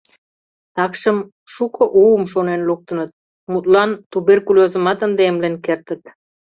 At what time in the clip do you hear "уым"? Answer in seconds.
2.01-2.23